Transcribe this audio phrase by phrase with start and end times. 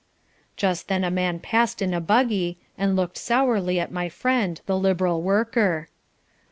[0.57, 4.75] Just then a man passed in a buggy, and looked sourly at my friend the
[4.75, 5.89] Liberal worker.